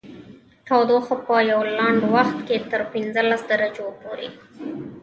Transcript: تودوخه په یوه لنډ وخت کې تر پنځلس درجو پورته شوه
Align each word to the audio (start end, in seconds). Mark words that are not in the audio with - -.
تودوخه 0.67 1.15
په 1.25 1.35
یوه 1.51 1.67
لنډ 1.79 2.01
وخت 2.15 2.37
کې 2.47 2.57
تر 2.71 2.81
پنځلس 2.93 3.41
درجو 3.51 3.85
پورته 4.01 4.27
شوه 4.33 4.91